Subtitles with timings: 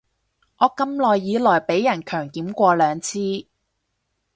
[0.57, 3.19] 我咁耐以來被人強檢過兩次